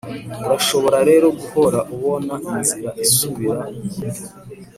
[0.45, 4.27] urashobora rero guhora ubona inzira isubira murugo.